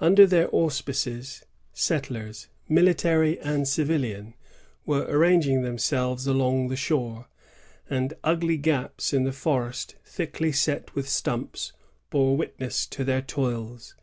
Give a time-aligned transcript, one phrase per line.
[0.00, 4.34] 2 Under their auspices, settlers, military and civilian,
[4.84, 7.28] were ranging themselves along the shore,
[7.88, 11.72] and ugly gaps in the forest thickly set with stumps
[12.10, 13.94] bore witness to their toils.